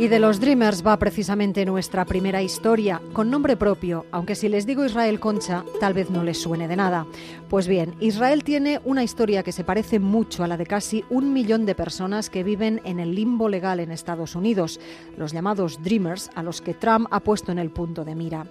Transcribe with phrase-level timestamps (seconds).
[0.00, 4.64] Y de los Dreamers va precisamente nuestra primera historia, con nombre propio, aunque si les
[4.64, 7.06] digo Israel Concha, tal vez no les suene de nada.
[7.50, 11.34] Pues bien, Israel tiene una historia que se parece mucho a la de casi un
[11.34, 14.80] millón de personas que viven en el limbo legal en Estados Unidos,
[15.18, 18.46] los llamados Dreamers, a los que Trump ha puesto en el punto de mira.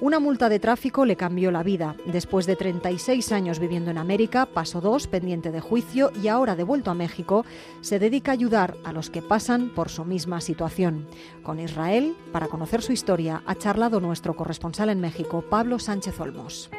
[0.00, 1.96] Una multa de tráfico le cambió la vida.
[2.06, 6.90] Después de 36 años viviendo en América, pasó dos pendiente de juicio y ahora devuelto
[6.90, 7.44] a México,
[7.82, 10.93] se dedica a ayudar a los que pasan por su misma situación.
[11.42, 16.70] Con Israel, para conocer su historia, ha charlado nuestro corresponsal en México, Pablo Sánchez Olmos.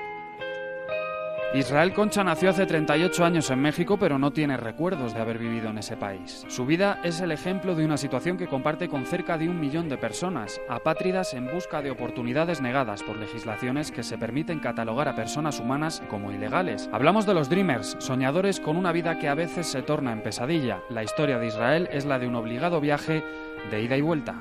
[1.56, 5.70] Israel Concha nació hace 38 años en México, pero no tiene recuerdos de haber vivido
[5.70, 6.44] en ese país.
[6.50, 9.88] Su vida es el ejemplo de una situación que comparte con cerca de un millón
[9.88, 15.16] de personas, apátridas en busca de oportunidades negadas por legislaciones que se permiten catalogar a
[15.16, 16.90] personas humanas como ilegales.
[16.92, 20.82] Hablamos de los Dreamers, soñadores con una vida que a veces se torna en pesadilla.
[20.90, 23.24] La historia de Israel es la de un obligado viaje
[23.72, 24.36] de ida y vuelta.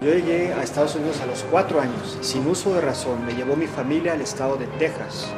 [0.00, 3.24] Yo llegué a Estados Unidos a los cuatro años, sin uso de razón.
[3.24, 5.32] Me llevó mi familia al estado de Texas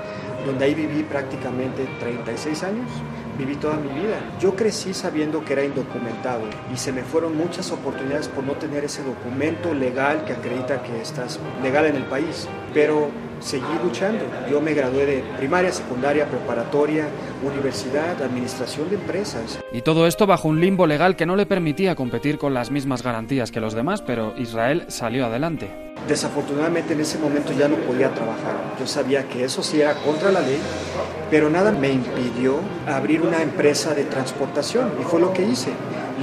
[0.46, 2.88] donde ahí viví prácticamente 36 años,
[3.36, 4.18] viví toda mi vida.
[4.40, 6.42] Yo crecí sabiendo que era indocumentado
[6.72, 11.00] y se me fueron muchas oportunidades por no tener ese documento legal que acredita que
[11.00, 14.24] estás legal en el país, pero seguí luchando.
[14.50, 17.08] Yo me gradué de primaria, secundaria, preparatoria,
[17.42, 19.58] universidad, administración de empresas.
[19.72, 23.02] Y todo esto bajo un limbo legal que no le permitía competir con las mismas
[23.02, 25.70] garantías que los demás, pero Israel salió adelante.
[26.08, 28.76] Desafortunadamente en ese momento ya no podía trabajar.
[28.78, 30.58] Yo sabía que eso sí era contra la ley,
[31.30, 35.70] pero nada me impidió abrir una empresa de transportación y fue lo que hice.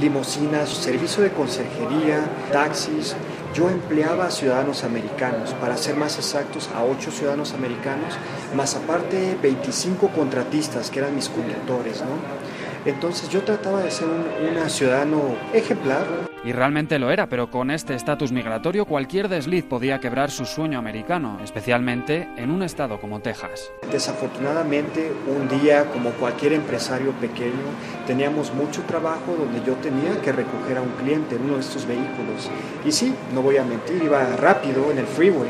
[0.00, 3.14] Limosinas, servicio de conserjería, taxis.
[3.54, 8.14] Yo empleaba a ciudadanos americanos, para ser más exactos, a ocho ciudadanos americanos,
[8.56, 12.00] más aparte 25 contratistas que eran mis conductores.
[12.00, 12.53] ¿no?
[12.84, 16.04] Entonces yo trataba de ser un, un ciudadano ejemplar,
[16.44, 20.78] y realmente lo era, pero con este estatus migratorio cualquier desliz podía quebrar su sueño
[20.78, 23.70] americano, especialmente en un estado como Texas.
[23.90, 27.64] Desafortunadamente, un día, como cualquier empresario pequeño,
[28.06, 31.86] teníamos mucho trabajo donde yo tenía que recoger a un cliente en uno de estos
[31.86, 32.50] vehículos.
[32.84, 35.48] Y sí, no voy a mentir, iba rápido en el freeway,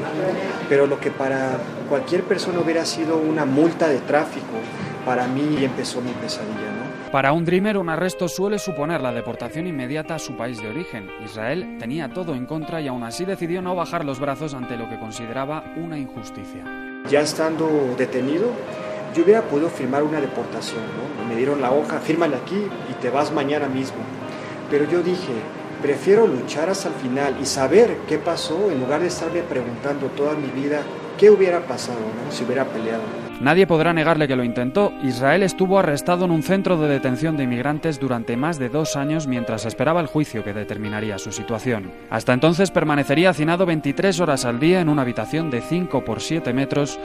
[0.68, 1.58] pero lo que para
[1.88, 4.60] cualquier persona hubiera sido una multa de tráfico,
[5.04, 6.73] para mí empezó mi pesadilla.
[7.14, 11.08] Para un Dreamer, un arresto suele suponer la deportación inmediata a su país de origen.
[11.24, 14.88] Israel tenía todo en contra y aún así decidió no bajar los brazos ante lo
[14.88, 16.64] que consideraba una injusticia.
[17.08, 18.48] Ya estando detenido,
[19.14, 21.28] yo hubiera podido firmar una deportación, ¿no?
[21.28, 23.98] Me dieron la hoja, fírmale aquí y te vas mañana mismo.
[24.68, 25.34] Pero yo dije,
[25.82, 30.34] prefiero luchar hasta el final y saber qué pasó en lugar de estarme preguntando toda
[30.34, 30.80] mi vida
[31.16, 32.32] qué hubiera pasado ¿no?
[32.32, 33.23] si hubiera peleado.
[33.40, 34.92] Nadie podrá negarle que lo intentó.
[35.02, 39.26] Israel estuvo arrestado en un centro de detención de inmigrantes durante más de dos años
[39.26, 41.90] mientras esperaba el juicio que determinaría su situación.
[42.10, 46.52] Hasta entonces permanecería hacinado 23 horas al día en una habitación de 5 por 7
[46.52, 46.98] metros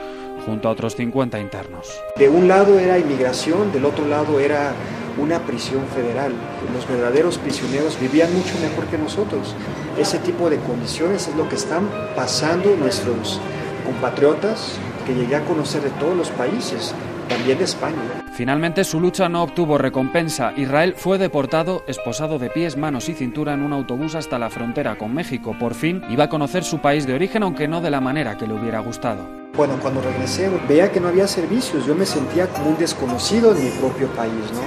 [0.46, 1.88] junto a otros 50 internos.
[2.16, 4.72] De un lado era inmigración, del otro lado era
[5.18, 6.32] una prisión federal.
[6.72, 9.54] Los verdaderos prisioneros vivían mucho mejor que nosotros.
[9.98, 13.40] Ese tipo de condiciones es lo que están pasando nuestros
[13.84, 14.78] compatriotas
[15.10, 16.94] que llegué a conocer de todos los países,
[17.28, 18.22] también de España.
[18.32, 20.52] Finalmente su lucha no obtuvo recompensa.
[20.56, 24.96] Israel fue deportado, esposado de pies, manos y cintura en un autobús hasta la frontera
[24.96, 25.56] con México.
[25.58, 28.46] Por fin iba a conocer su país de origen, aunque no de la manera que
[28.46, 29.26] le hubiera gustado.
[29.56, 33.64] Bueno, cuando regresé veía que no había servicios, yo me sentía como un desconocido en
[33.64, 34.60] mi propio país, ¿no?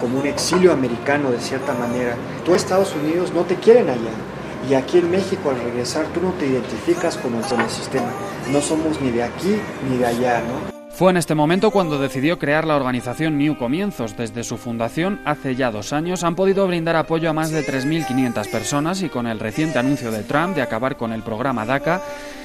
[0.00, 2.14] Como un exilio americano de cierta manera.
[2.44, 4.12] Tú Estados Unidos no te quieren allá,
[4.68, 8.10] y aquí en México al regresar tú no te identificas con el, sistema.
[8.50, 9.56] No somos ni de aquí
[9.88, 10.70] ni de allá, ¿no?
[10.90, 14.18] Fue en este momento cuando decidió crear la organización New Comienzos.
[14.18, 18.50] Desde su fundación, hace ya dos años, han podido brindar apoyo a más de 3.500
[18.50, 22.02] personas y con el reciente anuncio de Trump de acabar con el programa DACA,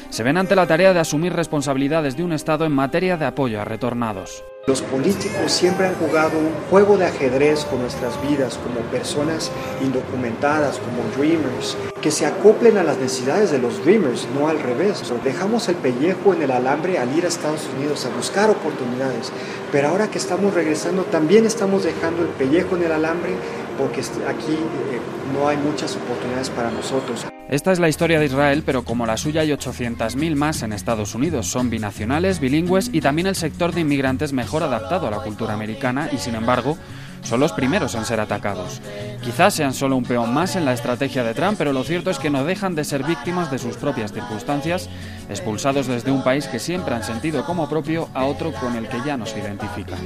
[0.10, 3.60] se ven ante la tarea de asumir responsabilidades de un Estado en materia de apoyo
[3.60, 4.42] a retornados.
[4.68, 9.52] Los políticos siempre han jugado un juego de ajedrez con nuestras vidas como personas
[9.84, 15.04] indocumentadas, como dreamers, que se acoplen a las necesidades de los dreamers, no al revés.
[15.24, 19.32] dejamos el pellejo en el alambre al ir a Estados Unidos a buscar oportunidades,
[19.72, 23.36] pero ahora que estamos regresando también estamos dejando el pellejo en el alambre
[23.78, 25.00] porque aquí eh,
[25.32, 27.28] no hay muchas oportunidades para nosotros.
[27.50, 31.14] Esta es la historia de Israel, pero como la suya hay 800.000 más en Estados
[31.14, 31.46] Unidos.
[31.46, 36.10] Son binacionales, bilingües y también el sector de inmigrantes mejor adaptado a la cultura americana
[36.12, 36.76] y, sin embargo,
[37.22, 38.82] son los primeros en ser atacados.
[39.22, 42.18] Quizás sean solo un peón más en la estrategia de Trump, pero lo cierto es
[42.18, 44.90] que no dejan de ser víctimas de sus propias circunstancias,
[45.30, 49.02] expulsados desde un país que siempre han sentido como propio a otro con el que
[49.06, 50.00] ya no se identifican.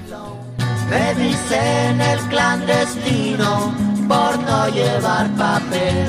[0.89, 3.73] Me dicen el clandestino
[4.07, 6.07] por no llevar papel.